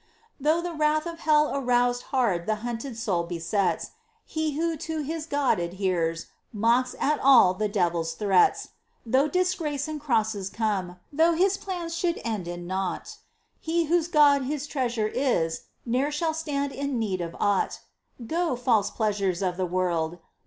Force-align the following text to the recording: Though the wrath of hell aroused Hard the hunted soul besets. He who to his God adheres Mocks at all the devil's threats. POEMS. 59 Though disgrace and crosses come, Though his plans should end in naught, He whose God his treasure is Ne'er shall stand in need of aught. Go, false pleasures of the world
Though 0.39 0.61
the 0.63 0.73
wrath 0.73 1.05
of 1.05 1.19
hell 1.19 1.51
aroused 1.55 2.05
Hard 2.09 2.47
the 2.47 2.55
hunted 2.65 2.97
soul 2.97 3.21
besets. 3.21 3.91
He 4.25 4.53
who 4.53 4.75
to 4.77 5.01
his 5.03 5.27
God 5.27 5.59
adheres 5.59 6.25
Mocks 6.51 6.95
at 6.99 7.19
all 7.19 7.53
the 7.53 7.67
devil's 7.67 8.15
threats. 8.15 8.65
POEMS. 8.65 9.03
59 9.03 9.11
Though 9.23 9.27
disgrace 9.27 9.87
and 9.87 10.01
crosses 10.01 10.49
come, 10.49 10.97
Though 11.13 11.33
his 11.33 11.55
plans 11.55 11.95
should 11.95 12.19
end 12.25 12.47
in 12.47 12.65
naught, 12.65 13.17
He 13.59 13.83
whose 13.85 14.07
God 14.07 14.45
his 14.45 14.65
treasure 14.65 15.05
is 15.07 15.65
Ne'er 15.85 16.09
shall 16.11 16.33
stand 16.33 16.71
in 16.71 16.97
need 16.97 17.21
of 17.21 17.35
aught. 17.39 17.81
Go, 18.25 18.55
false 18.55 18.89
pleasures 18.89 19.43
of 19.43 19.55
the 19.55 19.67
world 19.67 20.17